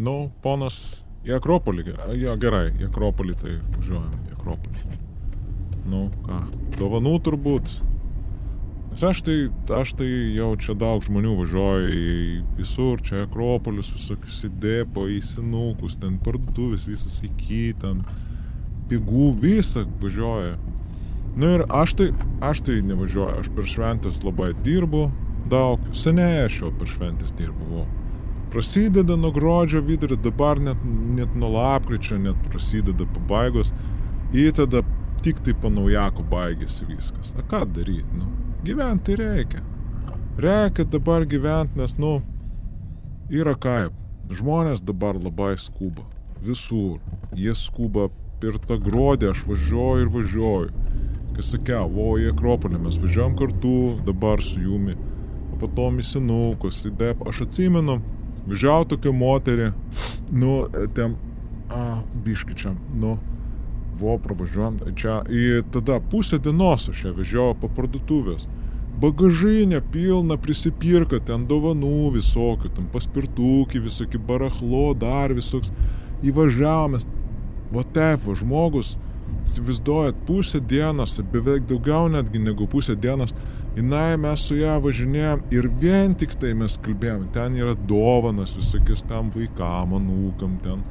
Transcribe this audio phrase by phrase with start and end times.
[0.00, 0.80] nu, ponas
[1.26, 1.84] į Akropolį,
[2.20, 4.98] ja, gerai, į Akropolį tai važiuojam, į Akropolį.
[5.90, 6.40] Nu, ką,
[6.78, 7.78] dovanų turbūt.
[8.90, 9.36] Nes aš tai,
[9.76, 12.14] aš tai jau čia daug žmonių važiuoju į
[12.58, 18.02] visur, čia Akropolis, visokius į depo, į senukus, ten parduotuvės, visas iki, ten
[18.90, 20.56] pigų, visą važiuoja.
[21.38, 22.10] Nu ir aš tai,
[22.42, 25.06] aš tai nevažiuoju, aš per šventės labai dirbu,
[25.52, 27.86] daug, seniai aš jau per šventės dirbu.
[28.50, 30.78] Prasideda nuo gruodžio vidurio, dabar net,
[31.16, 33.72] net nuo lapkričio net prasideda pabaigos
[34.34, 34.82] ir tada
[35.22, 37.34] tik tai po naujako baigėsi viskas.
[37.38, 38.30] O ką daryti, nu,
[38.66, 39.62] gyventi reikia.
[40.40, 42.18] Reikia dabar gyventi, nes, nu,
[43.30, 43.94] yra kaip.
[44.30, 46.06] Žmonės dabar labai skuba.
[46.42, 46.98] Visur.
[47.36, 48.08] Jie skuba
[48.40, 50.90] per tą gruodį, aš važiuoju ir važiuoju
[51.40, 53.74] kai sakiau, vo į Akropolį mes važiavam kartu,
[54.04, 54.96] dabar su jumi,
[55.54, 57.96] o po to į senukus, į dep, aš atsimenu,
[58.48, 59.72] važiavau tokią moterį,
[60.32, 60.54] nu,
[60.96, 61.16] ten,
[61.68, 63.18] a, biškičiam, nu,
[64.00, 68.46] vo pravažiuojam, čia, ir tada pusę dienos aš ją vežiau po parduotuvės.
[69.00, 75.72] Bagažinė pilna prisipirka, ten dovanų visokių, ten paspirtukį, visokių barachlo, dar visoks.
[76.20, 77.06] Įvažiavomės,
[77.72, 78.98] va taip, va žmogus,
[79.46, 83.32] įsivaizduojat, pusę dienos, beveik daugiau netgi negu pusę dienos,
[83.76, 89.04] jinai mes su ją važinėjom ir vien tik tai mes kalbėjom, ten yra dovanas visokias
[89.06, 90.82] tam vaikam, anūkam, ten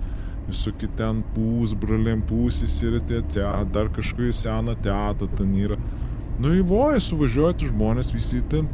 [0.49, 5.77] visokie ten pusbraliam, pusys ir tėte, dar kažkokia sena teta ten yra.
[6.39, 8.69] Nu įvoja suvažiuoti žmonės visi ten,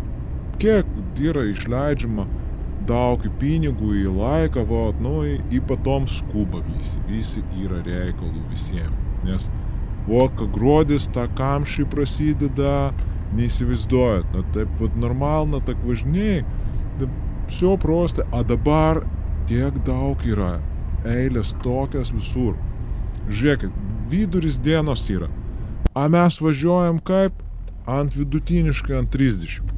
[0.62, 0.88] kiek
[1.20, 2.28] yra išleidžiama
[2.86, 9.02] daug pinigų į laiką, va, nu, į patom skuba visi, visi yra reikalų visiems.
[9.26, 9.50] Nes
[10.06, 12.92] Voka gruodis, tą kamšį prasideda,
[13.37, 16.43] neįsivaizduojat, na taip, vad normalna, tak važinėjai,
[17.51, 19.03] все просто, a dabar
[19.51, 20.59] tiek daug yra,
[21.07, 22.57] eilės tokias visur.
[23.31, 23.75] Žiūrėkit,
[24.11, 25.31] viduris dienos yra,
[25.95, 27.39] a mes važiuojam kaip
[27.91, 29.77] ant vidutiniškai ant 30.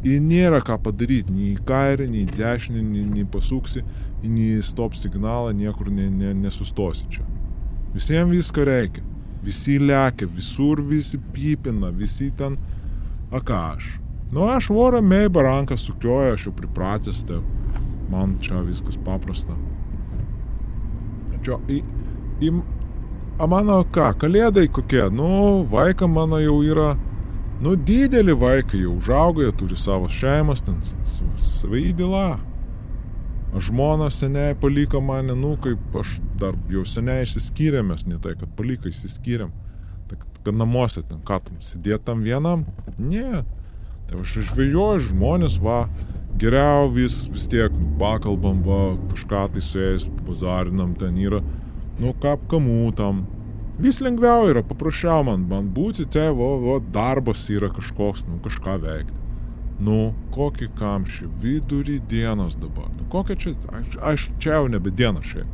[0.00, 3.82] Ir nėra ką padaryti, nei į kairę, nei į dešinę, nei, nei pasuksi,
[4.24, 7.26] nei stop signalą, niekur ne, ne, nesustosi čia.
[7.92, 9.04] Visiems viską reikia
[9.42, 12.58] visi lekia, visur visi pypina, visi ten,
[13.35, 13.89] a ką aš.
[14.33, 17.41] Nu, aš vorą mei baranką sukioju, aš jau pripratęs, tai
[18.09, 19.53] man čia viskas paprasta.
[21.45, 21.81] Čia, į,
[22.41, 22.51] į,
[23.39, 25.29] a mano ką, kalėdai kokie, nu,
[25.71, 26.95] vaiką mano jau yra,
[27.61, 30.81] nu, didelį vaiką jau užaugo, jie turi savo šeimas, ten
[31.37, 32.27] savai įdėlą
[33.59, 38.89] žmona seniai paliko mane, nu, kaip aš dar jau seniai išsiskyrėmės, ne tai, kad paliko
[38.91, 39.53] išsiskyrėm.
[40.45, 42.67] Kad namuose ten, ką tam, sėdėtam vienam?
[43.01, 43.41] Ne.
[44.05, 45.87] Tai aš išvežioju žmonės, va,
[46.37, 51.41] geriau vis, vis tiek, nu, pakalbam, va, kažką tai su jais, bazarinam, ten yra,
[51.97, 53.25] nu, kap kamų tam.
[53.81, 58.77] Vis lengviau yra, paprasčiau man, man būti te, va, va, darbas yra kažkoks, nu, kažką
[58.85, 59.21] veikti.
[59.83, 62.87] Nu, kokį kamšį, vidurį dienos dabar.
[62.95, 65.49] Nu, kokia čia, aš, aš čia jau nebe diena šiaip.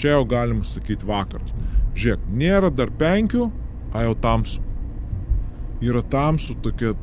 [0.00, 1.52] Čia jau galima sakyti vakaras.
[1.94, 3.50] Žiūrėk, nėra dar penkių,
[3.92, 4.62] a jau tamsu.
[5.80, 6.94] Yra tamsu tokia,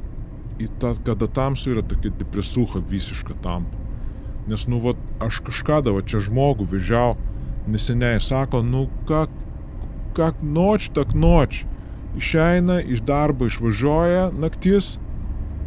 [0.80, 3.78] tą, kada tamsu yra tokia depresuha visiška tampa.
[4.48, 7.18] Nes, nu, va, aš kažką va čia žmogų vežiau,
[7.68, 9.26] neseniai sako, nu, ką,
[10.16, 11.66] ką noč, tak noč.
[12.18, 14.96] Išeina iš darbo, išvažiuoja naktis,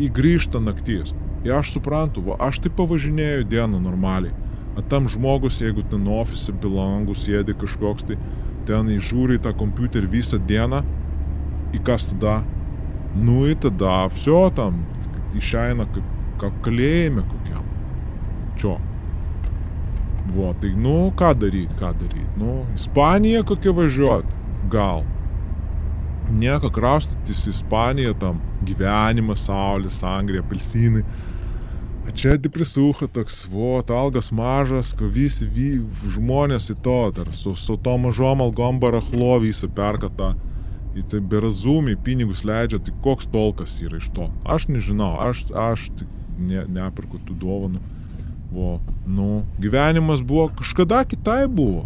[0.00, 1.12] įgrįžta naktis.
[1.44, 4.32] Ir aš suprantu, va, aš tai pavažinėjau dieną normaliai.
[4.78, 8.16] O tam žmogus, jeigu ten ofise bilangų sėdi kažkoks, tai
[8.69, 10.82] ten įžiūri tą kompiuterį visą dieną,
[11.75, 12.40] į kas tada?
[13.16, 14.84] Nu, į tada, все tam,
[15.38, 17.66] išeina kaip, kaip kalėjime kokiam.
[18.59, 18.75] Čia.
[20.35, 22.29] Vo, tai nu, ką daryti, ką daryti?
[22.40, 24.41] Nu, Ispanija kokia važiuoti?
[24.73, 25.06] Gal
[26.34, 31.03] nieko kraustytis į Ispaniją, tam gyvenimas, saulė, sangrė, apelsinai.
[32.06, 35.69] A čia depresuha toks, vo, algas mažas, ko visi vy,
[36.13, 40.35] žmonės į to, dar su, su to mažom algom barachlo visą perka tą,
[40.98, 44.27] į tai berazumį pinigus leidžia, tai koks tolkas yra iš to.
[44.45, 47.83] Aš nežinau, aš, aš tik ne, neperku tų dovanų.
[48.51, 51.84] Vo, nu, gyvenimas buvo, kažkada kitai buvo.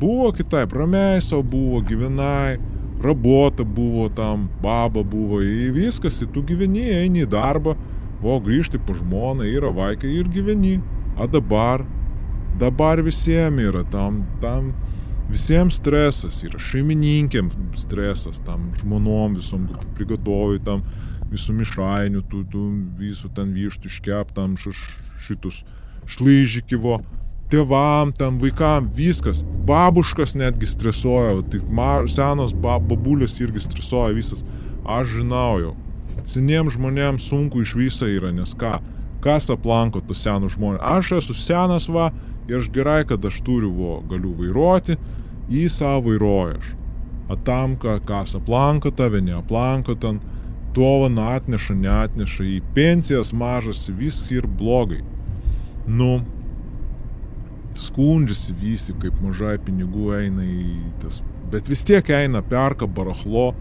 [0.00, 2.56] Buvo kitaip, ramiai savo buvo, gyvenai
[3.04, 7.76] rabota buvo tam, baba buvo, į viskas, į tu gyveni, eini į darbą,
[8.24, 10.78] o grįžti po žmoną, yra vaikai ir gyveni.
[11.20, 11.84] O dabar,
[12.60, 14.72] dabar visiems yra tam, tam
[15.30, 19.66] visiems stresas, yra šeimininkėm stresas, tam žmonom visom
[19.98, 20.84] prigatovai, tam
[21.32, 22.64] visų mišrainių, tų, tų
[23.00, 25.64] visų ten vištų iškeptam šitus
[26.06, 27.00] šlyžikivo.
[27.50, 29.44] tėvam, ten vaikam, viskas.
[29.66, 31.60] Babuškas netgi stresuoja, tai
[32.10, 34.42] senos babulės irgi stresuoja visas.
[34.84, 35.76] Aš žinau jau.
[36.26, 38.80] Seniems žmonėms sunku iš viso yra, nes ką,
[39.22, 40.82] kas aplanko tos senus žmonės.
[40.82, 42.10] Aš esu senas va
[42.54, 44.96] aš gerai, kad aš turiu, galiu vairuoti,
[45.50, 46.72] į savo vairuoju aš.
[47.34, 50.20] Atamka, kas aplanko tave, neaplanko ten,
[50.76, 55.02] dovana atneša, neatneša, į pensijas mažas, vis ir blogai.
[55.86, 56.20] Nu,
[57.76, 61.22] skundžiasi visi, kaip mažai pinigų eina į tas.
[61.50, 63.52] Bet vis tiek eina, perka barachlo.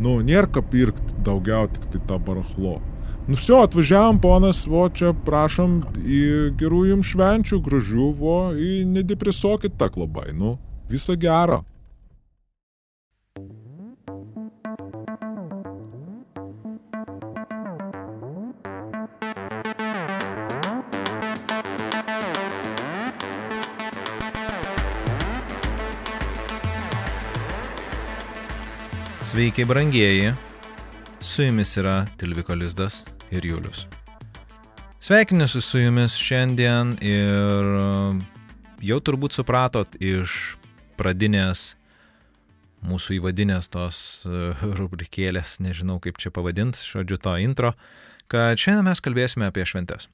[0.00, 2.78] Nu, nėra ką pirkti daugiau, tik tai tą barachlo.
[3.28, 6.20] Nu, viso, atvažiavam, ponas, vo, čia prašom, į
[6.58, 10.56] gerų jums švenčių, gražių, vo, į nedepresokit tą klabai, nu,
[10.90, 11.62] viso gero.
[29.30, 30.32] Sveiki, brangieji.
[31.30, 33.84] Su jumis yra Tilviko Lizdas ir Julius.
[34.98, 38.16] Sveikinėsiu su jumis šiandien ir uh,
[38.82, 40.56] jau turbūt supratot iš
[40.98, 41.76] pradinės
[42.82, 47.76] mūsų įvadinės tos uh, rubrikėlės, nežinau kaip čia pavadinti, žodžiu to intro,
[48.26, 50.10] kad šiandien mes kalbėsime apie šventes.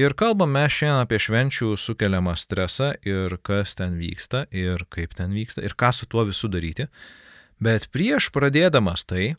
[0.00, 5.36] Ir kalbam mes šiandien apie švenčių sukeliamą stresą ir kas ten vyksta ir kaip ten
[5.36, 6.88] vyksta ir ką su tuo visu daryti.
[7.60, 9.34] Bet prieš pradėdamas tai,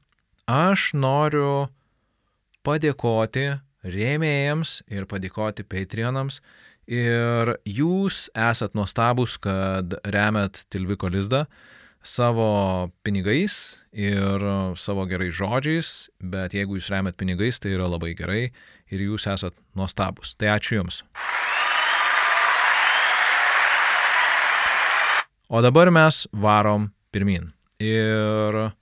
[0.50, 1.68] aš noriu
[2.66, 3.48] padėkoti
[3.86, 6.42] rėmėjams ir padėkoti Patreonams.
[6.86, 11.46] Ir jūs esat nuostabus, kad remiat Tilviko lizdą
[12.06, 14.44] savo pinigais ir
[14.78, 18.52] savo gerais žodžiais, bet jeigu jūs remiat pinigais, tai yra labai gerai
[18.94, 20.36] ir jūs esat nuostabus.
[20.38, 21.02] Tai ačiū Jums.
[25.50, 27.50] O dabar mes varom pirmin.
[27.82, 28.76] Ir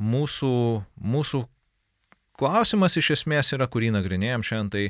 [0.00, 0.54] mūsų,
[1.00, 1.42] mūsų
[2.38, 4.84] klausimas iš esmės yra, kurį nagrinėjom šiandien, tai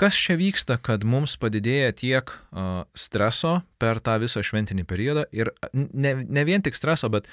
[0.00, 5.52] kas čia vyksta, kad mums padidėja tiek uh, streso per tą visą šventinį periodą ir
[5.72, 7.28] ne, ne vien tik streso, bet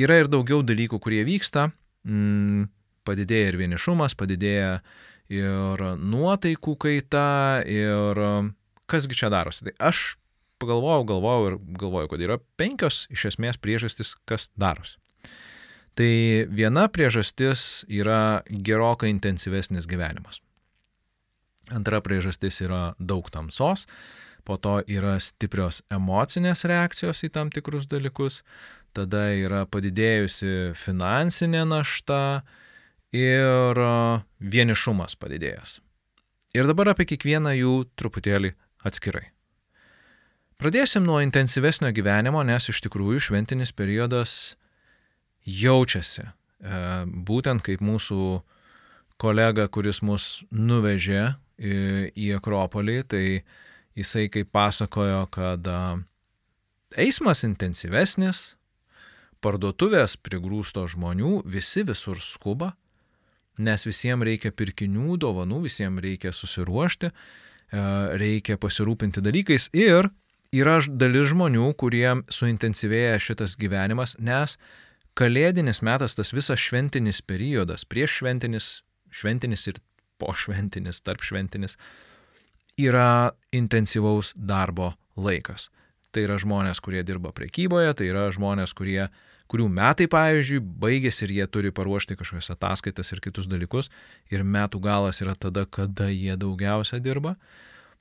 [0.00, 1.70] yra ir daugiau dalykų, kurie vyksta,
[2.08, 2.66] mm,
[3.06, 4.80] padidėja ir vienišumas, padidėja
[5.32, 8.20] ir nuotaikų kaita ir
[8.90, 9.68] kasgi čia darosi.
[9.68, 10.02] Tai aš
[10.62, 15.01] pagalvojau, galvojau ir galvojau, kad yra penkios iš esmės priežastys, kas darosi.
[15.98, 16.12] Tai
[16.48, 20.40] viena priežastis yra gerokai intensyvesnis gyvenimas.
[21.72, 23.84] Antra priežastis yra daug tamsos,
[24.44, 28.40] po to yra stiprios emocinės reakcijos į tam tikrus dalykus,
[28.96, 32.42] tada yra padidėjusi finansinė našta
[33.12, 33.78] ir
[34.40, 35.78] vienišumas padidėjęs.
[36.56, 38.52] Ir dabar apie kiekvieną jų truputėlį
[38.84, 39.28] atskirai.
[40.60, 44.54] Pradėsim nuo intensyvesnio gyvenimo, nes iš tikrųjų šventinis periodas
[45.46, 46.28] jaučiasi.
[46.28, 48.42] E, būtent kaip mūsų
[49.22, 53.24] kolega, kuris mus nuvežė į Akropolį, tai
[53.98, 55.78] jisai kaip pasakojo, kad e,
[57.04, 58.56] eismas intensyvesnis,
[59.42, 62.72] parduotuvės prigrūsto žmonių, visi visur skuba,
[63.58, 67.86] nes visiems reikia pirkinių, dovanų, visiems reikia susiruošti, e,
[68.22, 70.10] reikia pasirūpinti dalykais ir
[70.52, 74.58] yra dalis žmonių, kuriem suintensyvėja šitas gyvenimas, nes
[75.18, 78.70] kalėdinis metas, tas visas šventinis periodas, prieš šventinis,
[79.12, 79.80] šventinis ir
[80.20, 81.76] po šventinis, tarp šventinis,
[82.80, 85.68] yra intensyvaus darbo laikas.
[86.12, 89.06] Tai yra žmonės, kurie dirba prekyboje, tai yra žmonės, kurie,
[89.48, 93.88] kurių metai, pavyzdžiui, baigėsi ir jie turi paruošti kažkokias ataskaitas ir kitus dalykus,
[94.32, 97.36] ir metų galas yra tada, kada jie daugiausia dirba.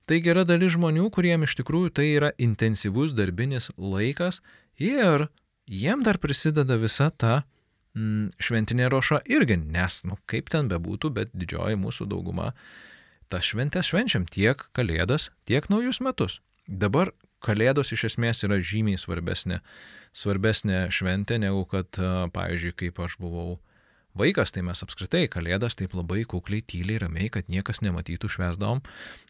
[0.09, 4.41] Taigi yra dalis žmonių, kuriem iš tikrųjų tai yra intensyvus darbinis laikas
[4.81, 5.29] ir
[5.71, 7.41] jiem dar prisideda visa ta
[7.95, 12.51] mm, šventinė roša irgi, nes, nu, kaip ten bebūtų, bet didžioji mūsų dauguma
[13.31, 16.41] tas šventės švenčiam tiek kalėdas, tiek naujus metus.
[16.67, 19.61] Dabar kalėdos iš esmės yra žymiai svarbesnė,
[20.11, 21.95] svarbesnė šventė negu kad,
[22.35, 23.59] pavyzdžiui, kaip aš buvau
[24.11, 28.81] Vaikas, tai mes apskritai kalėdas taip labai kukliai, tyliai, ramiai, kad niekas nematytų švesdom.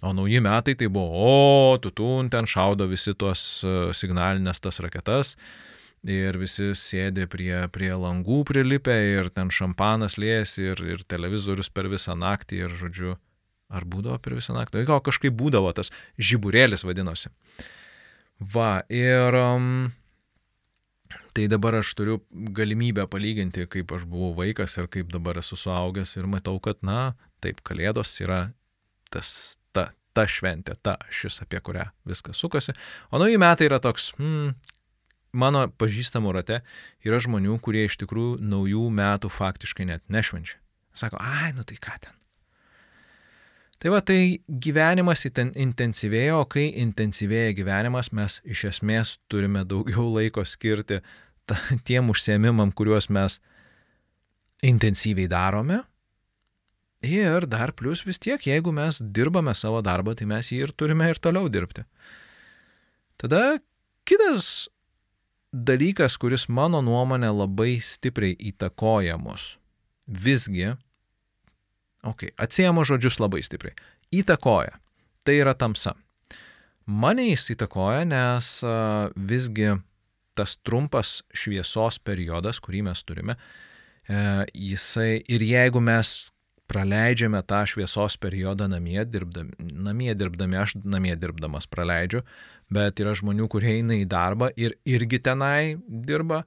[0.01, 3.43] O nauji metai tai buvo, o, tutun, ten šaudo visi tuos
[3.93, 5.35] signalinės tas raketas.
[6.09, 11.91] Ir visi sėdė prie, prie langų prilipę ir ten šampanas liejasi ir, ir televizorius per
[11.91, 13.13] visą naktį ir, žodžiu,
[13.69, 14.87] ar būdavo per visą naktį?
[14.89, 17.29] O kažkaip būdavo tas žiburėlis vadinosi.
[18.41, 19.91] Va, ir um,
[21.31, 26.17] Tai dabar aš turiu galimybę palyginti, kaip aš buvau vaikas ir kaip dabar esu suaugęs
[26.19, 28.41] ir matau, kad, na, taip, kalėdos yra
[29.13, 32.75] tas, ta ta šventė, ta šis, apie kurią viskas sukasi.
[33.11, 34.51] O nauji metai yra toks, hmm,
[35.33, 36.61] mano pažįstamų rate
[37.05, 40.59] yra žmonių, kurie iš tikrųjų naujų metų faktiškai net nešvenčia.
[40.93, 42.15] Sako, ai, nu tai ką ten.
[43.81, 50.43] Tai va, tai gyvenimas intensyvėjo, o kai intensyvėja gyvenimas, mes iš esmės turime daugiau laiko
[50.45, 50.99] skirti
[51.49, 51.57] ta,
[51.87, 53.39] tiem užsiemimam, kuriuos mes
[54.61, 55.81] intensyviai darome.
[57.01, 61.07] Ir dar plus vis tiek, jeigu mes dirbame savo darbą, tai mes jį ir turime
[61.09, 61.81] ir toliau dirbti.
[63.17, 63.57] Tada
[64.05, 64.69] kitas
[65.51, 69.55] dalykas, kuris mano nuomonė labai stipriai įtakoja mus.
[70.07, 70.71] Visgi,
[72.03, 73.75] okei, okay, atsiemo žodžius labai stipriai.
[74.11, 74.77] Įtakoja.
[75.21, 75.93] Tai yra tamsa.
[76.89, 78.53] Mane jis įtakoja, nes
[79.15, 79.75] visgi
[80.35, 83.37] tas trumpas šviesos periodas, kurį mes turime,
[84.09, 86.30] E, jisai ir jeigu mes
[86.71, 92.23] praleidžiame tą šviesos periodą namie dirbdami, namie dirbdami, aš namie dirbdamas praleidžiu,
[92.71, 96.45] bet yra žmonių, kurie eina į darbą ir irgi tenai dirba.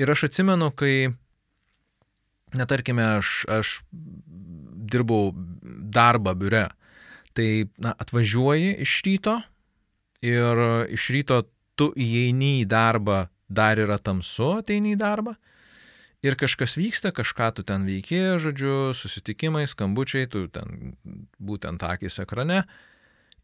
[0.00, 1.14] Ir aš atsimenu, kai,
[2.58, 5.32] netarkime, aš, aš dirbau
[5.94, 6.66] darbą biure,
[7.34, 7.48] tai
[7.80, 9.38] na, atvažiuoji iš ryto
[10.24, 10.60] ir
[10.94, 11.40] iš ryto
[11.78, 15.34] tu įeini į darbą, dar yra tamsu, ateini į darbą
[16.24, 20.94] ir kažkas vyksta, kažką tu ten veiki, žodžiu, susitikimai, skambučiai, tu ten
[21.38, 22.64] būtent akis ekrane,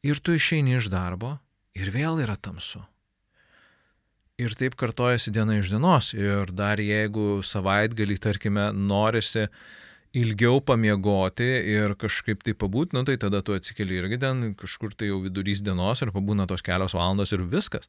[0.02, 1.36] ir tu išeini iš darbo
[1.76, 2.82] ir vėl yra tamsu.
[4.40, 6.14] Ir taip kartojasi diena iš dienos.
[6.16, 9.44] Ir dar jeigu savaitgalį, tarkime, norisi
[10.16, 15.10] ilgiau pamiegoti ir kažkaip tai pabūt, nu tai tada tu atsikeli irgi ten kažkur tai
[15.10, 17.86] jau vidurys dienos ir pabūna tos kelios valandos ir viskas.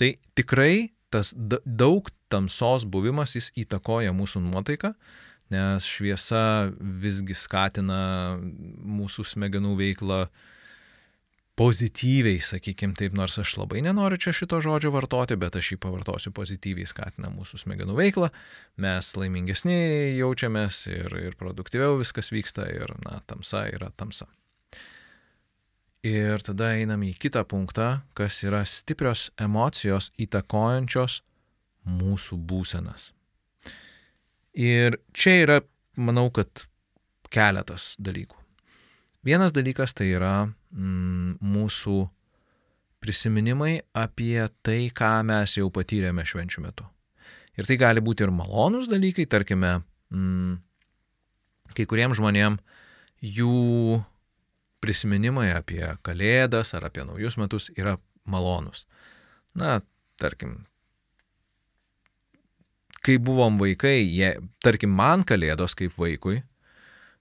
[0.00, 4.94] Tai tikrai tas daug tamsos buvimas jis įtakoja mūsų nuotaiką,
[5.50, 10.24] nes šviesa visgi skatina mūsų smegenų veiklą
[11.60, 16.32] pozityviai, sakykime taip, nors aš labai nenoriu čia šito žodžio vartoti, bet aš jį pavartosiu
[16.32, 18.30] pozityviai skatina mūsų smegenų veiklą,
[18.80, 19.76] mes laimingesni
[20.16, 24.30] jaučiamės ir, ir produktyviau viskas vyksta ir, na, tamsa yra tamsa.
[26.06, 31.18] Ir tada einam į kitą punktą, kas yra stiprios emocijos įtakojančios
[31.84, 33.10] mūsų būsenas.
[34.56, 35.58] Ir čia yra,
[36.00, 36.64] manau, kad
[37.28, 38.38] keletas dalykų.
[39.28, 41.98] Vienas dalykas tai yra mm, mūsų
[43.04, 46.88] prisiminimai apie tai, ką mes jau patyrėme švenčių metu.
[47.60, 49.82] Ir tai gali būti ir malonūs dalykai, tarkime,
[50.16, 50.56] mm,
[51.76, 52.64] kai kuriems žmonėms
[53.20, 54.00] jų
[54.80, 57.96] prisiminimai apie Kalėdas ar apie naujus metus yra
[58.28, 58.86] malonus.
[59.58, 59.80] Na,
[60.20, 60.64] tarkim,
[63.04, 64.34] kai buvom vaikai, jie,
[64.64, 66.40] tarkim, man Kalėdos kaip vaikui,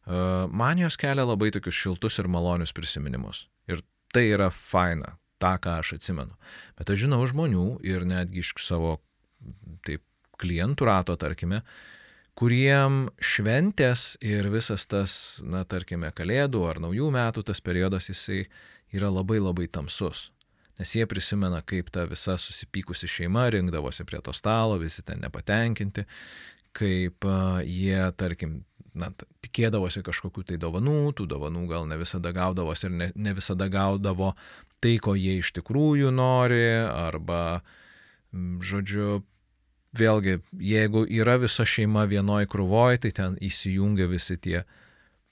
[0.09, 3.45] man jos kelia labai tokius šiltus ir malonius prisiminimus.
[3.69, 6.35] Ir tai yra faina, tą, ką aš atsimenu.
[6.79, 8.97] Bet aš žinau žmonių ir netgi iš savo
[9.85, 10.03] taip
[10.39, 11.61] klientų rato, tarkime,
[12.39, 18.45] kuriem šventės ir visas tas, na, tarkime, kalėdų ar naujų metų tas periodas jisai
[18.95, 20.29] yra labai labai tamsus.
[20.79, 26.05] Nes jie prisimena, kaip ta visa susipykusi šeima rinkdavosi prie to stalo, visi ten nepatenkinti,
[26.79, 27.27] kaip
[27.67, 28.61] jie, tarkim,
[28.95, 29.09] na,
[29.43, 34.31] tikėdavosi kažkokių tai dovanų, tų dovanų gal ne visada gaudavosi ir ne, ne visada gaudavo
[34.79, 37.59] tai, ko jie iš tikrųjų nori, arba,
[38.31, 39.19] žodžiu,
[39.97, 44.63] vėlgi, jeigu yra visa šeima vienoj krūvoj, tai ten įsijungia visi tie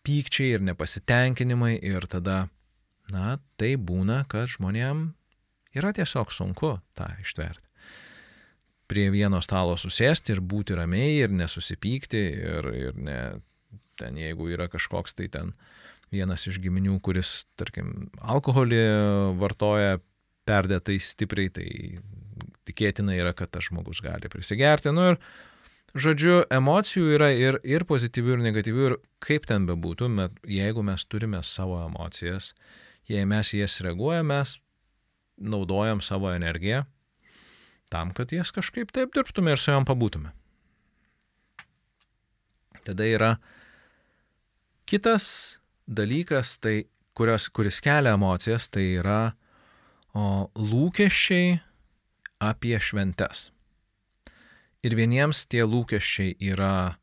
[0.07, 2.47] pykčiai ir nepasitenkinimai ir tada,
[3.13, 5.09] na, tai būna, kad žmonėm
[5.77, 7.65] yra tiesiog sunku tą ištverti.
[8.87, 13.19] Prie vieno stalo susėsti ir būti ramiai ir nesusipykti ir, ir ne,
[13.99, 15.51] ten jeigu yra kažkoks tai ten
[16.13, 18.79] vienas iš giminių, kuris, tarkim, alkoholį
[19.35, 19.97] vartoja
[20.47, 21.67] perdėtai stipriai, tai
[22.67, 24.93] tikėtina yra, kad tas žmogus gali prisigerti.
[24.95, 25.19] Nu ir,
[25.97, 30.11] žodžiu, emocijų yra ir, ir pozityvių, ir negatyvių, ir kaip ten bebūtų,
[30.51, 32.53] jeigu mes turime savo emocijas,
[33.09, 34.57] jei mes jas reaguojame, mes
[35.37, 36.85] naudojam savo energiją
[37.89, 40.33] tam, kad jas kažkaip taip dirbtume ir su jom pabūtume.
[42.87, 43.31] Tada yra
[44.87, 49.21] kitas dalykas, tai, kurios, kuris kelia emocijas, tai yra
[50.13, 51.57] o, lūkesčiai
[52.43, 53.49] apie šventes.
[54.85, 56.97] Ir vieniems tie lūkesčiai yra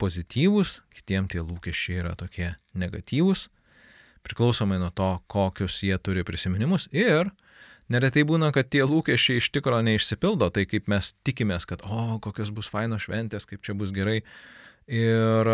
[0.00, 3.48] pozityvūs, kitiems tie lūkesčiai yra tokie negatyvūs,
[4.24, 6.88] priklausomai nuo to, kokius jie turi prisiminimus.
[6.96, 7.30] Ir
[7.92, 12.52] neretai būna, kad tie lūkesčiai iš tikro neišsipildo, tai kaip mes tikimės, kad, o, kokios
[12.54, 14.20] bus fainos šventės, kaip čia bus gerai.
[14.90, 15.52] Ir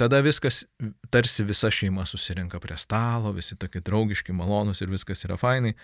[0.00, 0.64] tada viskas,
[1.12, 5.76] tarsi visa šeima susirinka prie stalo, visi tokie draugiški, malonus ir viskas yra fainai.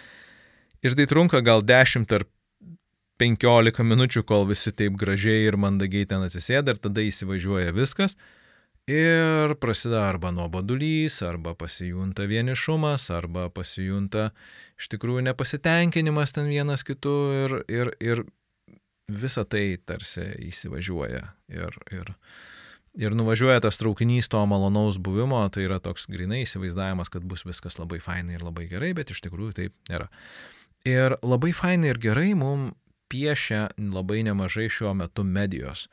[0.87, 2.25] Ir tai trunka gal 10 ar
[3.19, 8.15] 15 minučių, kol visi taip gražiai ir mandagiai ten atsisėda ir tada įsivažiuoja viskas.
[8.89, 14.31] Ir prasideda arba nuobodulys, arba pasijunta vienišumas, arba pasijunta
[14.81, 18.23] iš tikrųjų nepasitenkinimas ten vienas kitu ir, ir, ir
[19.13, 21.25] visa tai tarsi įsivažiuoja.
[21.53, 22.15] Ir, ir,
[22.97, 27.77] ir nuvažiuoja tas traukinys to malonaus buvimo, tai yra toks grinai įsivaizdavimas, kad bus viskas
[27.83, 30.09] labai fainai ir labai gerai, bet iš tikrųjų taip nėra.
[30.87, 32.77] Ir labai fainai ir gerai mums
[33.09, 35.89] piešia labai nemažai šiuo metu medijos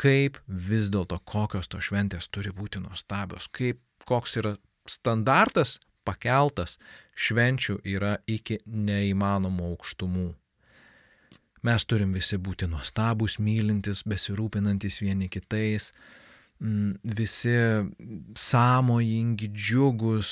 [0.00, 4.54] kaip vis dėlto kokios to šventės turi būti nuostabios, kaip koks yra
[4.88, 5.76] standartas
[6.08, 6.78] pakeltas
[7.20, 10.30] švenčių yra iki neįmanomų aukštumų.
[11.68, 15.90] Mes turim visi būti nuostabus, mylintis, besirūpinantis vieni kitais,
[16.62, 17.52] mm, visi
[18.40, 20.30] sąmojingi, džiugus,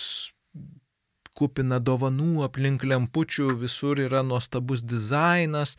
[1.39, 5.77] kupina dovanų aplink lempučių, visur yra nuostabus dizainas,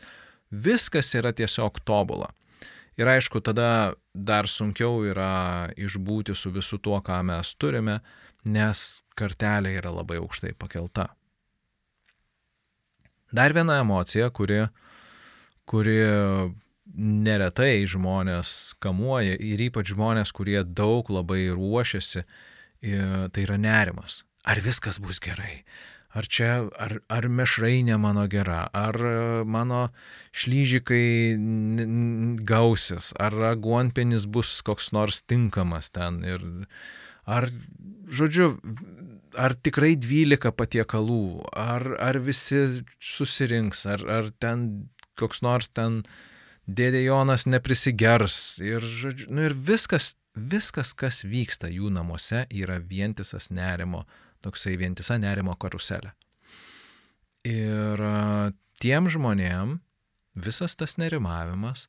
[0.50, 2.30] viskas yra tiesiog tobula.
[3.00, 8.00] Ir aišku, tada dar sunkiau yra išbūti su visu tuo, ką mes turime,
[8.44, 11.06] nes kartelė yra labai aukštai pakelta.
[13.32, 14.64] Dar viena emocija, kuri,
[15.70, 15.98] kuri
[16.98, 22.24] neretai žmonės kamuoja ir ypač žmonės, kurie daug labai ruošiasi,
[22.82, 24.24] tai yra nerimas.
[24.44, 25.64] Ar viskas bus gerai?
[26.10, 29.16] ar čia, ar, ar mešrainė mano gera, ar e,
[29.46, 29.88] mano
[30.34, 31.38] šlyžikai
[32.46, 36.22] gausis, ar aguonpenis bus koks nors tinkamas ten.
[36.26, 36.46] Ir,
[37.30, 37.46] ar,
[38.10, 38.56] žodžiu,
[39.38, 41.22] ar tikrai 12 patiekalų,
[41.54, 42.64] ar, ar visi
[42.98, 46.02] susirinks, ar, ar ten koks nors ten
[46.66, 48.58] dėdė Jonas neprisigers.
[48.64, 54.08] Ir, žodžiu, nu ir viskas, viskas, kas vyksta jų namuose, yra vientisas nerimo
[54.44, 56.12] toksai vientisa nerimo karuselė.
[57.46, 58.02] Ir
[58.80, 59.78] tiem žmonėm
[60.36, 61.88] visas tas nerimavimas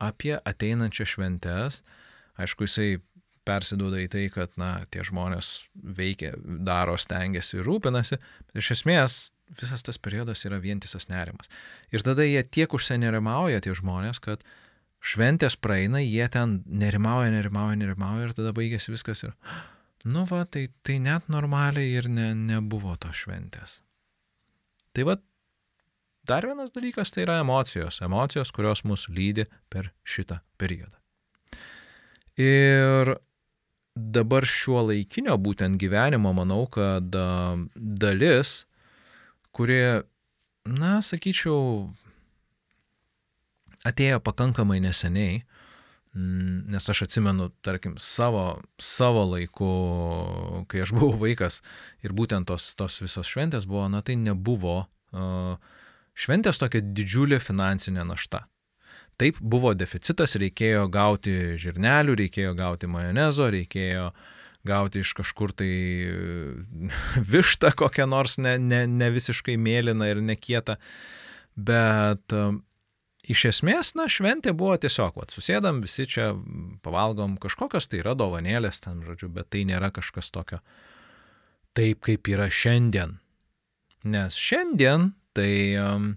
[0.00, 1.82] apie ateinančią šventes,
[2.40, 3.00] aišku, jisai
[3.48, 9.20] persiduoda į tai, kad, na, tie žmonės veikia, daro, stengiasi, rūpinasi, bet iš esmės
[9.60, 11.50] visas tas periodas yra vientisas nerimas.
[11.90, 14.44] Ir tada jie tiek užsinerimauja, tie žmonės, kad
[15.00, 19.34] šventės praeina, jie ten nerimauja, nerimauja, nerimauja ir tada baigėsi viskas ir
[20.04, 23.80] Nu va, tai, tai net normaliai ir ne, nebuvo tos šventės.
[24.96, 25.16] Tai va,
[26.24, 28.00] dar vienas dalykas tai yra emocijos.
[28.00, 30.96] Emocijos, kurios mus lydi per šitą periodą.
[32.40, 33.12] Ir
[33.94, 37.12] dabar šiuo laikinio būtent gyvenimo manau, kad
[37.74, 38.64] dalis,
[39.52, 40.06] kurie,
[40.64, 41.90] na, sakyčiau,
[43.84, 45.42] atėjo pakankamai neseniai,
[46.14, 49.70] nes aš atsimenu, tarkim, savo, savo laiku,
[50.70, 51.60] kai aš buvau vaikas
[52.02, 54.88] ir būtent tos, tos visos šventės buvo, na tai nebuvo
[56.18, 58.46] šventės tokia didžiulė finansinė našta.
[59.20, 64.10] Taip buvo deficitas, reikėjo gauti žirnelių, reikėjo gauti majonezo, reikėjo
[64.66, 65.70] gauti iš kažkur tai
[67.32, 70.80] vištą kokią nors ne, ne, ne visiškai mėlyną ir nekietą.
[71.54, 72.34] Bet
[73.30, 76.32] iš esmės, na, šventė buvo tiesiog, va, susėdam, visi čia
[76.84, 80.60] pavalgom, kažkokios tai yra dovanėlės ten, žodžiu, bet tai nėra kažkas tokio
[81.76, 83.18] taip, kaip yra šiandien.
[84.10, 86.14] Nes šiandien tai um,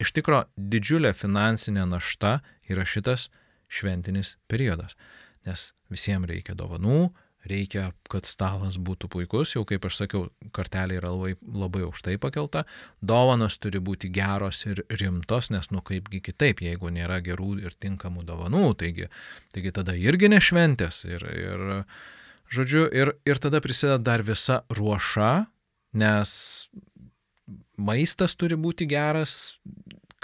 [0.00, 2.38] iš tikro didžiulė finansinė našta
[2.70, 3.28] yra šitas
[3.68, 4.96] šventinis periodas.
[5.44, 7.10] Nes visiems reikia dovanų,
[7.48, 12.64] reikia, kad stalas būtų puikus, jau kaip aš sakiau, kartelė yra labai, labai aukštai pakelta,
[13.04, 18.24] dovanos turi būti geros ir rimtos, nes nu kaipgi kitaip, jeigu nėra gerų ir tinkamų
[18.28, 19.10] dovanų, taigi,
[19.54, 21.66] taigi tada irgi nešventės ir, ir
[22.54, 25.32] žodžiu, ir, ir tada prisideda dar visa ruoša,
[25.94, 26.32] nes
[27.76, 29.58] maistas turi būti geras,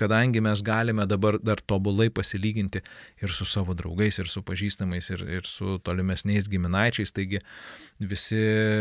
[0.01, 2.81] kadangi mes galime dabar dar tobulai pasilyginti
[3.23, 7.43] ir su savo draugais, ir su pažįstamais, ir, ir su tolimesniais giminaičiais, taigi
[8.01, 8.41] visi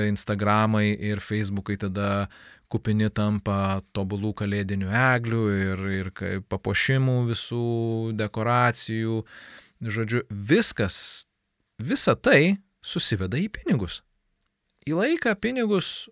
[0.10, 2.29] Instagramai ir Facebookai tada
[2.69, 6.12] kupini tampa tobulų kalėdinių eglių ir, ir
[6.49, 7.65] papuošimų visų,
[8.19, 9.23] dekoracijų.
[9.79, 11.25] Žodžiu, viskas,
[11.82, 14.01] visa tai susiveda į pinigus.
[14.88, 16.10] Į laiką pinigus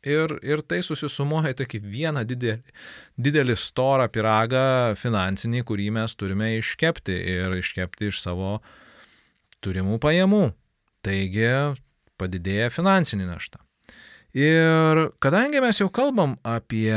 [0.00, 2.72] Ir, ir tai susisumuoja tokį vieną didelį,
[3.20, 8.62] didelį storą piragą finansinį, kurį mes turime iškepti ir iškepti iš savo
[9.60, 10.46] turimų pajamų.
[11.04, 11.50] Taigi
[12.20, 13.60] padidėja finansinė našta.
[14.36, 16.96] Ir kadangi mes jau kalbam apie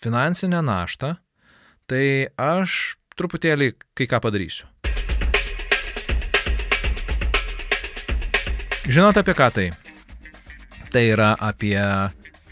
[0.00, 1.16] finansinę naštą,
[1.90, 4.70] tai aš truputėlį kai ką padarysiu.
[8.88, 9.72] Žinote apie ką tai?
[10.94, 11.74] Tai yra apie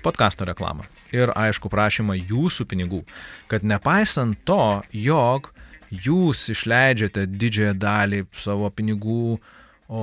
[0.02, 0.82] podkasto reklamą.
[1.14, 3.04] Ir aišku, prašymą jūsų pinigų.
[3.46, 5.52] Kad nepaisant to, jog
[5.92, 10.02] jūs išleidžiate didžiąją dalį savo pinigų o,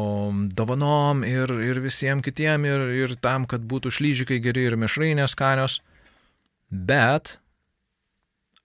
[0.56, 5.82] dovanom ir, ir visiems kitiem, ir, ir tam, kad būtų šlyžikai geri ir mišrainės skanios,
[6.70, 7.36] bet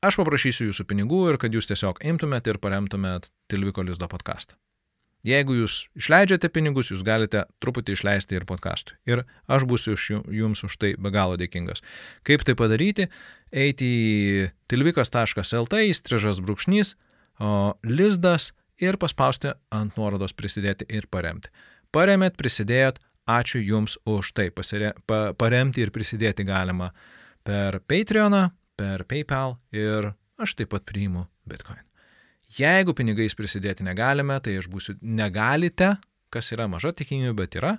[0.07, 4.55] aš paprašysiu jūsų pinigų ir kad jūs tiesiog imtumėt ir paremtumėt Tilviko Lizdo podcastą.
[5.25, 8.99] Jeigu jūs išleidžiate pinigus, jūs galite truputį išleisti ir podcastui.
[9.09, 9.97] Ir aš būsiu
[10.29, 11.81] jums už tai be galo dėkingas.
[12.29, 13.09] Kaip tai padaryti?
[13.49, 16.93] Eiti į tilvikas.lt, įstrižas brūkšnys,
[17.89, 18.51] lizdas
[18.83, 21.49] ir paspausti ant nuorodos prisidėti ir paremti.
[21.95, 24.51] Paremėt, prisidėjot, ačiū Jums už tai.
[24.53, 26.91] Pasire, pa, paremti ir prisidėti galima
[27.47, 31.81] per Patreoną, per PayPal ir aš taip pat priimu Bitcoin.
[32.55, 35.97] Jeigu pinigais prisidėti negalime, tai aš būsiu negalite,
[36.31, 37.77] kas yra maža tikimybė, bet yra.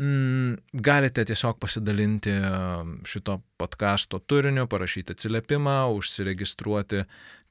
[0.00, 7.02] Mm, galite tiesiog pasidalinti um, šito podkasto turiniu, parašyti atsiliepimą, užsiregistruoti,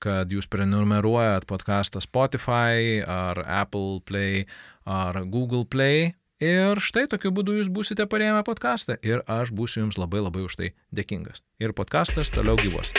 [0.02, 4.48] kad jūs prenumeruojat podcastą Spotify ar Apple Play
[4.90, 9.98] ar Google Play Ir štai tokiu būdu jūs būsite parėmę podcastą ir aš būsiu jums
[10.00, 11.42] labai labai už tai dėkingas.
[11.60, 12.94] Ir podcastas toliau gyvos.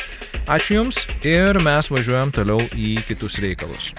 [0.44, 3.94] Ačiū Jums ir mes važiuojam toliau į kitus reikalus.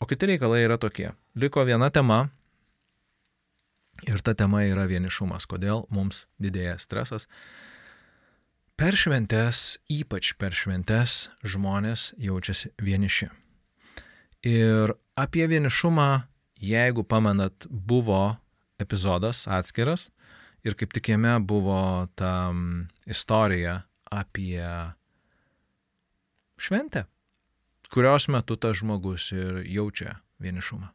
[0.00, 1.10] O kiti reikalai yra tokie.
[1.36, 2.30] Liko viena tema
[4.08, 5.44] ir ta tema yra vienišumas.
[5.44, 7.28] Kodėl mums didėja stresas?
[8.80, 13.28] Per šventes, ypač per šventes, žmonės jaučiasi vieniši.
[14.48, 16.29] Ir apie vienišumą,
[16.60, 18.36] jeigu pamenat, buvo
[18.78, 20.10] epizodas atskiras
[20.64, 22.52] ir kaip tik jame buvo ta
[23.06, 24.68] istorija apie
[26.60, 27.04] šventę,
[27.90, 30.90] kurios metu tas žmogus ir jaučia vienišumą.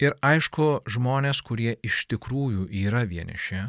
[0.00, 3.66] Ir aišku, žmonės, kurie iš tikrųjų yra vieniši,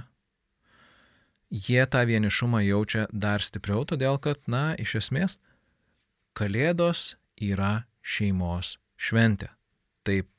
[1.51, 5.39] jie tą vienišumą jaučia dar stipriau, todėl kad, na, iš esmės,
[6.31, 9.49] Kalėdos yra šeimos šventė.
[10.07, 10.29] Taip,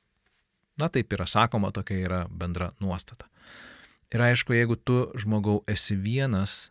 [0.81, 3.29] na taip yra sakoma, tokia yra bendra nuostata.
[4.13, 6.71] Ir aišku, jeigu tu žmogau esi vienas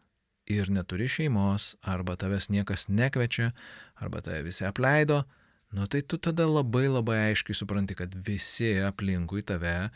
[0.49, 3.51] ir neturi šeimos, arba tavęs niekas nekvečia,
[3.95, 5.23] arba tave visi apleido,
[5.71, 9.91] nu tai tu tada labai labai aiškiai supranti, kad visi aplinkui tave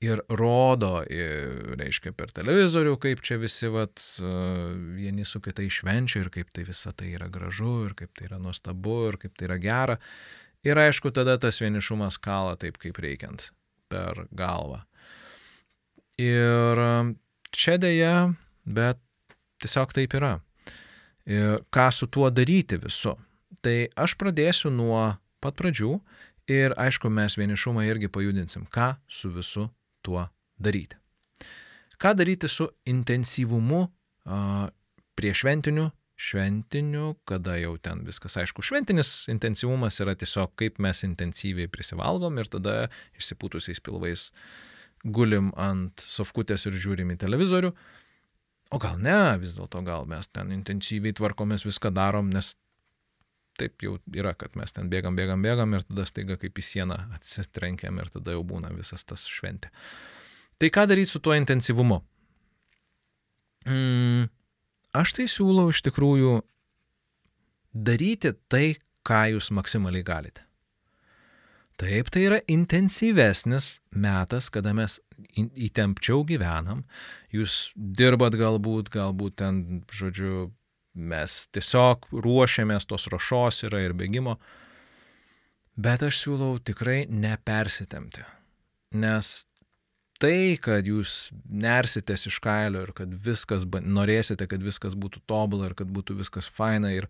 [0.00, 4.02] ir rodo, ir, reiškia, per televizorių, kaip čia visi vat,
[4.94, 8.38] vieni su kitai švenčia ir kaip tai visa tai yra gražu ir kaip tai yra
[8.42, 9.98] nuostabu ir kaip tai yra gera.
[10.68, 13.48] Ir aišku, tada tas vienišumas kala taip, kaip reikiant
[13.88, 14.82] per galvą.
[16.20, 16.82] Ir
[17.54, 18.34] čia dėja,
[18.66, 19.00] bet
[19.62, 20.34] tiesiog taip yra.
[21.28, 23.14] Ir ką su tuo daryti visu?
[23.64, 25.00] Tai aš pradėsiu nuo
[25.42, 25.94] pat pradžių
[26.50, 28.66] ir aišku, mes vienišumą irgi pajudinsim.
[28.72, 29.68] Ką su visu
[30.04, 30.26] tuo
[30.58, 30.98] daryti?
[31.98, 33.86] Ką daryti su intensyvumu
[35.18, 35.34] prie
[36.18, 38.64] šventinių kada jau ten viskas aišku.
[38.66, 42.74] Šventinis intensyvumas yra tiesiog kaip mes intensyviai prisivalgom ir tada
[43.18, 44.28] išsipūtusiais pilvais
[45.06, 47.70] gulim ant sofkutės ir žiūrim į televizorių.
[48.74, 52.56] O gal ne, vis dėlto gal mes ten intensyviai tvarkomės, viską darom, nes
[53.58, 56.98] taip jau yra, kad mes ten bėgam, bėgam, bėgam ir tada staiga kaip į sieną
[57.16, 59.70] atsitrenkiam ir tada jau būna visas tas šventė.
[60.58, 62.00] Tai ką daryti su tuo intensyvumu?
[63.68, 64.28] Mm,
[64.98, 66.40] Aš tai siūlau iš tikrųjų
[67.86, 70.44] daryti tai, ką jūs maksimaliai galite.
[71.78, 74.96] Taip, tai yra intensyvesnis metas, kada mes
[75.38, 76.82] įtempčiau gyvenam,
[77.30, 79.60] jūs dirbat galbūt, galbūt ten,
[79.94, 80.48] žodžiu,
[80.98, 84.34] mes tiesiog ruošiamės tos rašos yra ir bėgimo,
[85.78, 88.26] bet aš siūlau tikrai nepersitemti,
[88.98, 89.30] nes
[90.22, 95.76] tai, kad jūs nersitės iš kailio ir kad viskas, norėsite, kad viskas būtų tobulą ir
[95.78, 96.90] kad būtų viskas faina.
[96.94, 97.08] Ir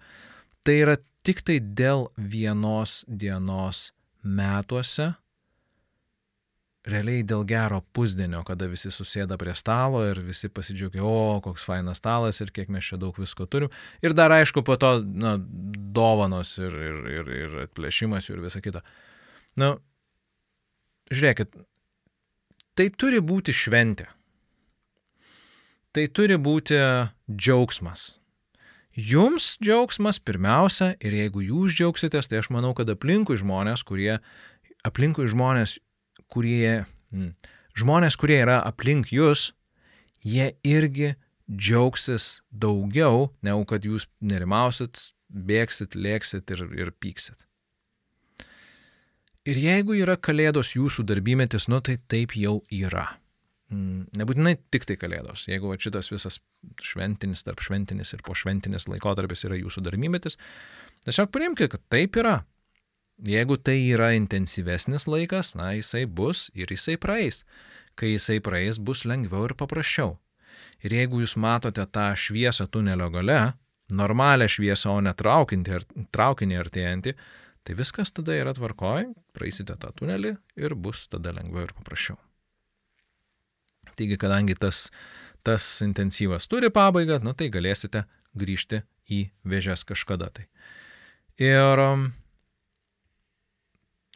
[0.66, 3.88] tai yra tik tai dėl vienos dienos
[4.22, 5.14] metuose,
[6.88, 12.00] realiai dėl gero pusdienio, kada visi susėda prie stalo ir visi pasidžiaugia, o koks fainas
[12.00, 13.72] stalas ir kiek mes čia daug visko turim.
[14.04, 18.84] Ir dar aišku, po to na, dovanos ir, ir, ir, ir atplėšimas ir visa kita.
[19.58, 19.74] Na,
[21.12, 21.56] žiūrėkit,
[22.78, 24.04] Tai turi būti šventė.
[25.90, 26.76] Tai turi būti
[27.26, 28.12] džiaugsmas.
[28.94, 34.20] Jums džiaugsmas pirmiausia ir jeigu jūs džiaugsitės, tai aš manau, kad aplinkui žmonės, kurie,
[34.86, 35.80] aplinkui žmonės,
[36.30, 37.32] kurie, mm,
[37.82, 39.48] žmonės, kurie yra aplink jūs,
[40.22, 41.16] jie irgi
[41.50, 47.47] džiaugsis daugiau, negu kad jūs nerimausit, bėgsit, lėksit ir, ir pyksit.
[49.48, 53.06] Ir jeigu yra kalėdos jūsų darbymetis, nu tai taip jau yra.
[53.72, 55.46] Mm, nebūtinai tik tai kalėdos.
[55.48, 56.37] Jeigu šitas visas
[56.84, 60.37] šventinis, tarp šventinis ir po šventinis laikotarpis yra jūsų darbymetis,
[61.08, 62.42] tiesiog priimkite, kad taip yra.
[63.28, 67.42] Jeigu tai yra intensyvesnis laikas, na, jisai bus ir jisai praeis.
[67.98, 70.18] Kai jisai praeis, bus lengviau ir paprasčiau.
[70.84, 73.40] Ir jeigu jūs matote tą šviesą tunelio gale,
[73.90, 77.16] normalią šviesą, o ne traukinį artėjantį,
[77.68, 82.16] tai viskas tada yra tvarkoj, praeisite tą tunelį ir bus tada lengviau ir paprasčiau.
[83.92, 84.87] Taigi, kadangi tas,
[85.44, 88.81] tas intensyvas turi pabaigą, nu, tai galėsite grįžti
[89.12, 90.46] į vėžės kažkada tai.
[91.37, 92.09] Ir um,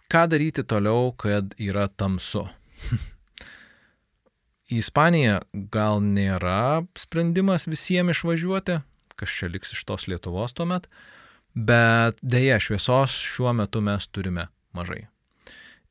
[0.09, 2.47] ką daryti toliau, kad yra tamsu?
[4.73, 5.43] į Ispaniją
[5.77, 8.81] gal nėra sprendimas visiems išvažiuoti,
[9.21, 10.89] kas čia liks iš tos Lietuvos tuomet,
[11.55, 15.07] bet dėja šviesos šiuo metu mes turime mažai.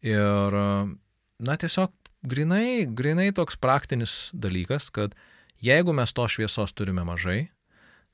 [0.01, 0.57] Ir,
[1.39, 1.93] na, tiesiog
[2.25, 5.15] grinai, grinai toks praktinis dalykas, kad
[5.61, 7.51] jeigu mes to šviesos turime mažai,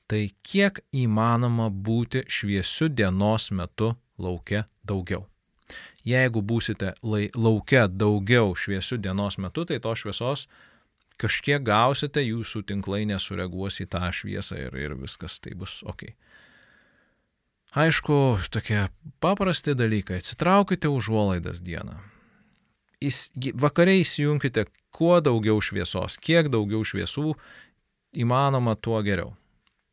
[0.08, 5.26] tai kiek įmanoma būti šviesiu dienos metu laukia daugiau.
[6.08, 10.46] Jeigu būsite laukia daugiau šviesių dienos metu, tai to šviesos
[11.20, 16.06] kažkiek gausite, jūsų tinklai nesureaguos į tą šviesą ir, ir viskas tai bus ok.
[17.78, 18.88] Aišku, tokie
[19.22, 20.18] paprasti dalykai.
[20.18, 21.94] Atsitraukite užuolaidas dieną.
[23.62, 27.36] Vakariai įsijunkite kuo daugiau šviesos, kiek daugiau šviesų
[28.18, 29.36] įmanoma, tuo geriau.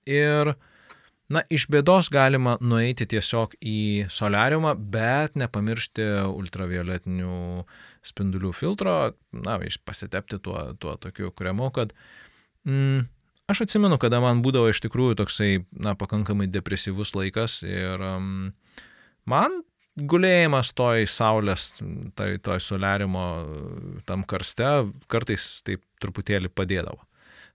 [0.09, 0.55] Ir
[1.25, 7.63] Na, iš bėdos galima nueiti tiesiog į solariumą, bet nepamiršti ultravioletinių
[8.05, 8.93] spindulių filtro,
[9.33, 9.55] na,
[9.89, 11.95] pasitepti tuo, tuo tokiu kremu, kad
[12.69, 13.07] mm,
[13.51, 18.53] aš atsimenu, kada man būdavo iš tikrųjų toksai, na, pakankamai depresyvus laikas ir um,
[19.29, 19.61] man
[19.95, 21.69] gulėjimas toj saulės,
[22.19, 23.25] toj, toj solariumo
[24.07, 27.05] tam karste kartais taip truputėlį padėdavo.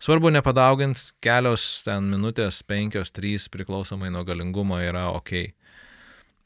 [0.00, 5.50] Svarbu nepadaugint, kelios ten minutės, penkios, trys priklausomai nuo galingumo yra ok.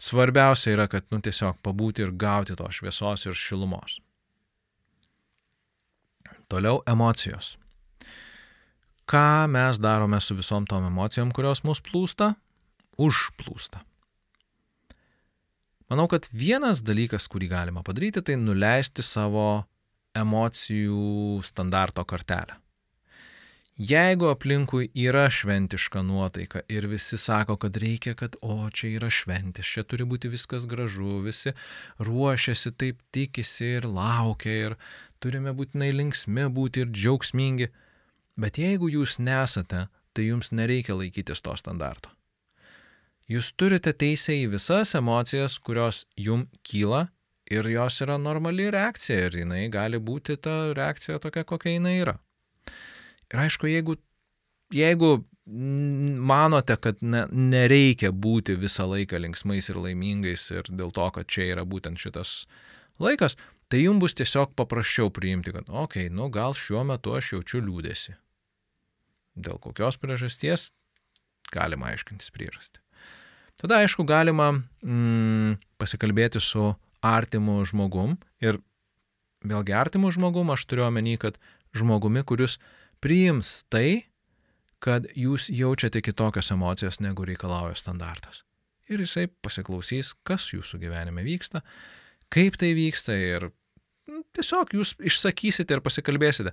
[0.02, 4.00] Svarbiausia yra, kad nu, tiesiog pabūti ir gauti to šviesos ir šilumos.
[6.50, 7.54] Toliau emocijos.
[9.04, 12.32] Ką mes darome su visom tom emocijom, kurios mus plūsta?
[12.96, 13.82] Užplūsta.
[15.92, 19.64] Manau, kad vienas dalykas, kurį galima padaryti, tai nuleisti savo
[20.16, 22.56] emocijų standarto kartelę.
[23.74, 29.66] Jeigu aplinkui yra šventiška nuotaika ir visi sako, kad reikia, kad o čia yra šventis,
[29.66, 31.50] čia turi būti viskas gražu, visi
[31.98, 34.76] ruošiasi, taip tikisi ir laukia ir
[35.18, 37.68] turime būtinai linksmi būti ir džiaugsmingi,
[38.40, 42.10] bet jeigu jūs nesate, tai jums nereikia laikytis to standarto.
[43.30, 47.06] Jūs turite teisę į visas emocijas, kurios jum kyla
[47.50, 52.18] ir jos yra normali reakcija ir jinai gali būti ta reakcija tokia, kokia jinai yra.
[53.32, 53.96] Ir aišku, jeigu,
[54.72, 55.16] jeigu
[55.46, 61.50] manote, kad ne, nereikia būti visą laiką linksmais ir laimingais ir dėl to, kad čia
[61.52, 62.44] yra būtent šitas
[63.00, 63.36] laikas,
[63.68, 67.64] tai jums bus tiesiog paprasčiau priimti, kad, okei, okay, nu gal šiuo metu aš jaučiu
[67.64, 68.16] liūdėsi.
[69.34, 70.70] Dėl kokios priežasties
[71.54, 72.80] galima aiškintis priežastį.
[73.60, 76.72] Tada, aišku, galima mm, pasikalbėti su
[77.04, 78.58] artimu žmogum ir
[79.44, 81.38] vėlgi artimu žmogum aš turiu omeny, kad
[81.76, 82.58] žmogumi, kuris
[83.04, 84.06] priims tai,
[84.84, 88.42] kad jūs jaučiate kitokias emocijas, negu reikalauja standartas.
[88.90, 91.62] Ir jisai pasiklausys, kas jūsų gyvenime vyksta,
[92.32, 93.48] kaip tai vyksta ir
[94.10, 96.52] nu, tiesiog jūs išsakysite ir pasikalbėsite.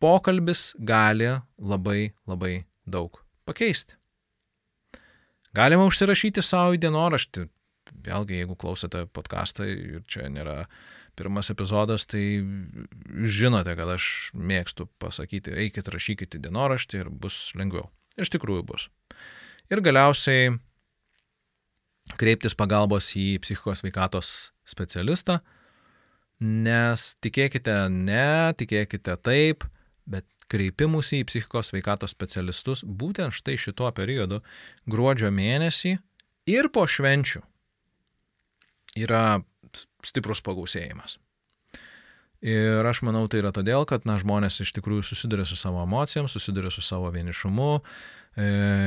[0.00, 1.28] Pokalbis gali
[1.60, 3.96] labai labai daug pakeisti.
[5.52, 7.44] Galima užsirašyti savo į dienoraštį.
[8.06, 10.62] Vėlgi, jeigu klausote podcastą ir čia nėra
[11.18, 12.22] pirmas epizodas, tai
[13.26, 17.90] žinote, kad aš mėgstu pasakyti, eikit rašykite dienoraštį ir bus lengviau.
[18.16, 18.86] Iš tikrųjų bus.
[19.70, 20.54] Ir galiausiai
[22.20, 24.30] kreiptis pagalbos į psichikos veikatos
[24.66, 25.40] specialistą,
[26.40, 29.66] nes tikėkite ne, tikėkite taip,
[30.10, 34.40] bet kreipimusi į psichikos veikatos specialistus būtent štai šituo periodu,
[34.90, 35.96] gruodžio mėnesį
[36.50, 37.42] ir po švenčių
[38.98, 39.40] yra
[40.04, 41.18] stiprus pagausėjimas.
[42.40, 46.28] Ir aš manau, tai yra todėl, kad na, žmonės iš tikrųjų susiduria su savo emocijom,
[46.28, 48.46] susiduria su savo vienišumu e,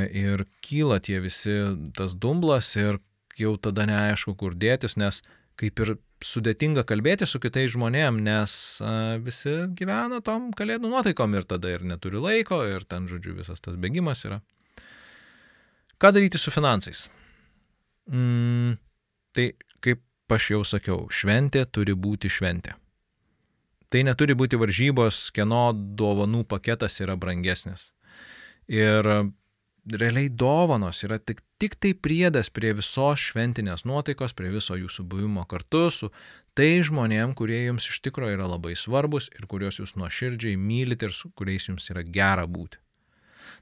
[0.09, 1.59] ir kyla tie visi
[1.93, 2.97] tas dumblas ir
[3.37, 5.21] jau tada neaišku, kur dėtis, nes
[5.63, 11.47] kaip ir sudėtinga kalbėti su kitais žmonėm, nes a, visi gyvena tom kalėdų nuotaikom ir
[11.47, 14.41] tada ir neturi laiko ir ten, žodžiu, visas tas bėgimas yra.
[15.99, 17.07] Ką daryti su finansais?
[18.11, 18.75] Mm,
[19.35, 20.03] tai kaip
[20.35, 22.75] aš jau sakiau, šventė turi būti šventė.
[23.93, 27.91] Tai neturi būti varžybos, kieno dovanų paketas yra brangesnis.
[28.67, 29.05] Ir
[29.85, 35.45] realiai dovanos yra tik, tik tai priedas prie visos šventinės nuotaikos, prie viso jūsų buvimo
[35.47, 36.09] kartu su
[36.59, 41.15] tai žmonėm, kurie jums iš tikrųjų yra labai svarbus ir kuriuos jūs nuoširdžiai mylite ir
[41.15, 42.81] su kuriais jums yra gera būti.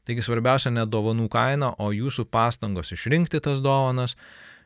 [0.09, 4.17] Taigi svarbiausia ne dovanų kaina, o jūsų pastangos išrinkti tas dovanas,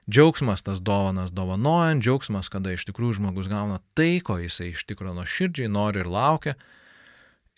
[0.08, 5.19] džiaugsmas tas dovanas dovanojant, džiaugsmas, kada iš tikrųjų žmogus gauna tai, ko jisai iš tikrųjų
[5.19, 6.56] nuoširdžiai nori ir laukia.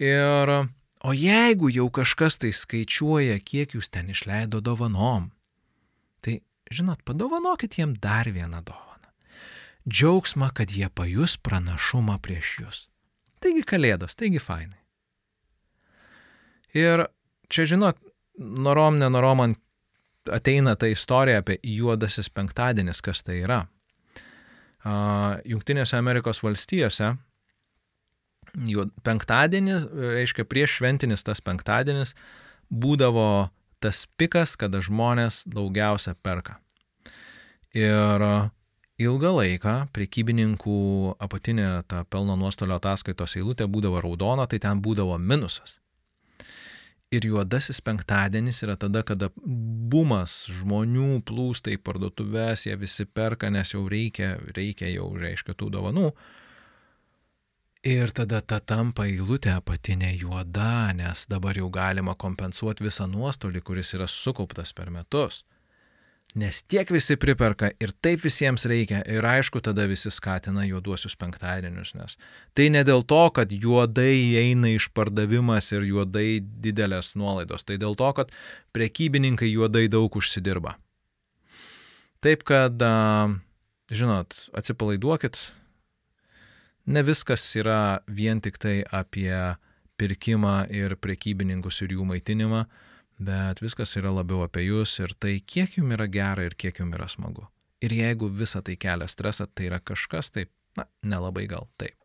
[0.02, 0.58] Ir,
[1.06, 5.30] o jeigu jau kažkas tai skaičiuoja, kiek jūs ten išleido dovanom,
[6.74, 9.12] žinot, padovanokit jiem dar vieną dovaną.
[9.88, 12.82] Džiaugsmą, kad jie pajus pranašumą prieš jūs.
[13.44, 14.82] Taigi kalėdos, taigi fainai.
[16.76, 17.08] Ir
[17.50, 18.00] čia, žinot,
[18.38, 19.56] norom, nenorom man
[20.34, 23.62] ateina ta istorija apie juodasis penktadienis, kas tai yra.
[25.48, 27.16] Junktinėse Amerikos valstijose
[29.06, 32.14] penktadienis, reiškia prieš šventinis tas penktadienis,
[32.72, 33.50] būdavo
[33.84, 36.58] tas pikas, kada žmonės daugiausia perka.
[37.78, 38.24] Ir
[38.98, 40.78] ilgą laiką priekybininkų
[41.22, 45.78] apatinė ta pelno nuostolio ataskaitos eilutė būdavo raudona, tai ten būdavo minusas.
[47.08, 53.72] Ir juodasis penktadienis yra tada, kada bumas žmonių plūsta į parduotuvės, jie visi perka, nes
[53.72, 56.12] jau reikia, reikia jau, reiškia, tų dovanų.
[57.86, 63.94] Ir tada ta tampa eilutė apatinė juoda, nes dabar jau galima kompensuoti visą nuostolį, kuris
[63.94, 65.44] yra sukauptas per metus
[66.36, 71.94] nes tiek visi priperka ir taip visiems reikia ir aišku tada visi skatina juoduosius penktadienius,
[71.98, 72.18] nes
[72.58, 78.12] tai ne dėl to, kad juodai eina išpardavimas ir juodai didelės nuolaidos, tai dėl to,
[78.20, 78.34] kad
[78.76, 80.76] prekybininkai juodai daug užsidirba.
[82.22, 82.82] Taip kad,
[83.94, 85.42] žinot, atsipalaiduokit,
[86.88, 89.36] ne viskas yra vien tik tai apie
[89.98, 92.64] pirkimą ir prekybininkus ir jų maitinimą,
[93.20, 96.96] bet viskas yra labiau apie jūs ir tai, kiek jums yra gera ir kiek jums
[96.96, 97.48] yra smagu.
[97.82, 101.98] Ir jeigu visa tai kelia stresą, tai yra kažkas taip, na, nelabai gal taip.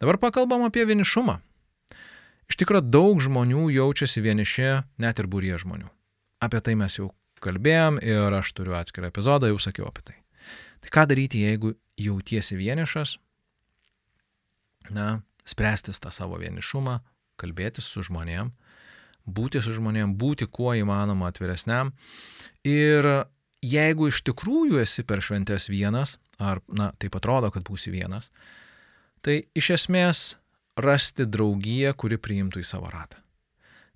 [0.00, 1.40] Dabar pakalbam apie vienišumą.
[2.50, 5.90] Iš tikrųjų, daug žmonių jaučiasi vieniši, net ir būrie žmonių.
[6.40, 7.10] Apie tai mes jau
[7.44, 10.16] kalbėjom ir aš turiu atskirą epizodą, jau sakiau apie tai.
[10.80, 13.18] Tai ką daryti, jeigu jautiesi vienišas?
[14.90, 16.98] Na, spręstis tą savo vienišumą,
[17.40, 18.50] kalbėtis su žmonėm,
[19.26, 21.92] būti su žmonėm, būti kuo įmanoma atviresniam.
[22.66, 23.06] Ir
[23.64, 28.30] jeigu iš tikrųjų esi per šventės vienas, ar, na, taip atrodo, kad būsi vienas,
[29.24, 30.24] tai iš esmės
[30.80, 33.20] rasti draugiją, kuri priimtų į savo ratą.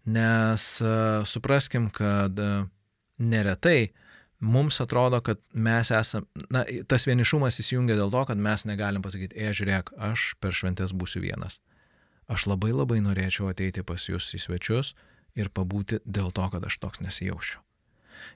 [0.04, 0.64] Nes
[1.30, 2.36] supraskim, kad
[3.16, 3.94] neretai
[4.44, 9.38] mums atrodo, kad mes esame, na, tas vienišumas įsijungia dėl to, kad mes negalim pasakyti,
[9.40, 11.60] e, žiūrėk, aš per šventės būsiu vienas.
[12.28, 14.94] Aš labai labai norėčiau ateiti pas jūs į svečius,
[15.38, 17.60] ir pabūti dėl to, kad aš toks nesijaučiu.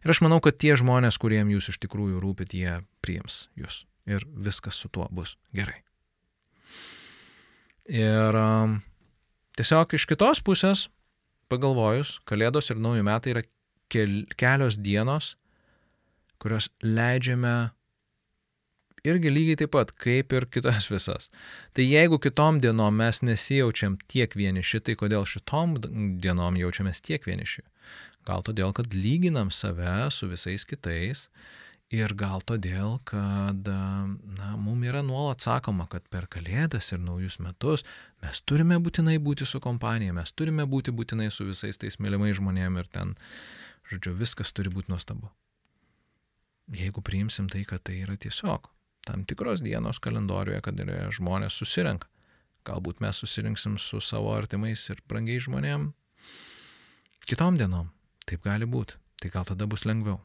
[0.04, 4.24] Ir aš manau, kad tie žmonės, kuriem jūs iš tikrųjų rūpit, jie priims jūs ir
[4.32, 5.80] viskas su tuo bus gerai.
[7.88, 8.78] Ir um,
[9.56, 10.88] tiesiog iš kitos pusės,
[11.48, 13.42] pagalvojus, Kalėdos ir Naujų metai yra
[13.92, 15.36] kel, kelios dienos,
[16.42, 17.70] kurios leidžiame
[19.06, 21.30] irgi lygiai taip pat, kaip ir kitas visas.
[21.74, 25.78] Tai jeigu kitom dienom mes nesijaučiam tiek vieniši, tai kodėl šitom
[26.22, 27.64] dienom jaučiamės tiek vieniši?
[28.28, 31.28] Gal todėl, kad lyginam save su visais kitais
[31.94, 37.86] ir gal todėl, kad na, mums yra nuolat sakoma, kad per Kalėdas ir naujus metus
[38.22, 42.84] mes turime būtinai būti su kompanija, mes turime būti būtinai su visais tais mylimais žmonėmis
[42.84, 43.16] ir ten,
[43.88, 45.32] žodžiu, viskas turi būti nuostabu.
[46.74, 48.68] Jeigu priimsim tai, kad tai yra tiesiog
[49.08, 50.80] tam tikros dienos kalendoriuje, kad
[51.16, 52.10] žmonės susirenka.
[52.68, 55.92] Galbūt mes susirinksim su savo artimais ir brangiai žmonėm
[57.28, 57.88] kitom dienom.
[58.28, 58.98] Taip gali būti.
[59.22, 60.18] Tai gal tada bus lengviau.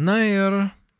[0.00, 0.56] Na ir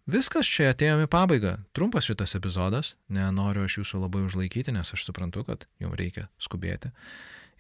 [0.08, 1.54] viskas čia atėjome į pabaigą.
[1.76, 2.94] Trumpas šitas epizodas.
[3.08, 6.92] Nenoriu aš jūsų labai užlaikyti, nes aš suprantu, kad jums reikia skubėti.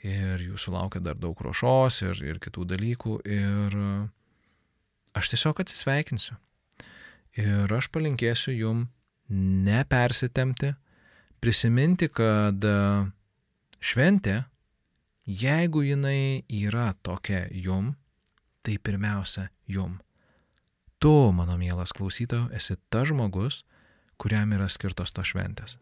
[0.04, 3.18] Ir jūsų laukia dar daug ruošos ir, ir kitų dalykų.
[3.24, 3.80] Ir
[5.16, 6.36] aš tiesiog atsisveikinsiu.
[7.40, 8.86] Ir aš palinkėsiu jum
[9.28, 10.72] nepersitemti,
[11.42, 12.76] prisiminti, kad e,
[13.80, 14.42] šventė,
[15.26, 17.94] jeigu jinai yra tokia jum,
[18.64, 19.98] tai pirmiausia jum.
[21.02, 23.64] Tu, mano mielas klausytojo, esi tas žmogus,
[24.16, 25.76] kuriam yra skirtos tos šventės.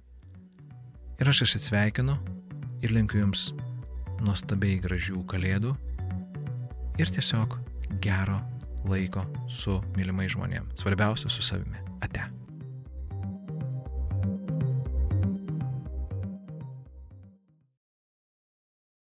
[1.22, 2.16] Ir aš atsisveikinu
[2.82, 3.52] ir linkiu jums
[4.24, 5.76] nuostabiai gražių kalėdų
[6.98, 7.60] ir tiesiog
[8.02, 8.40] gero
[8.88, 10.72] laiko su mylimai žmonėm.
[10.78, 11.80] Svarbiausia su savimi.
[12.04, 12.43] Ate.